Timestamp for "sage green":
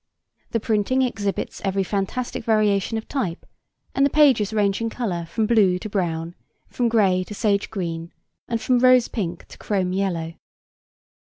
7.35-8.11